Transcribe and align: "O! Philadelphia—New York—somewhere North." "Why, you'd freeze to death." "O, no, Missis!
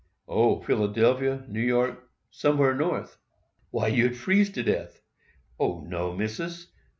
"O! 0.27 0.61
Philadelphia—New 0.63 1.61
York—somewhere 1.61 2.73
North." 2.73 3.19
"Why, 3.69 3.87
you'd 3.87 4.17
freeze 4.17 4.49
to 4.53 4.63
death." 4.63 4.99
"O, 5.59 5.81
no, 5.81 6.11
Missis! 6.11 6.69